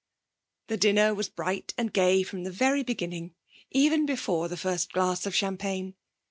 [0.65, 3.35] The dinner was bright and gay from the very beginning,
[3.69, 5.93] even before the first glass of champagne.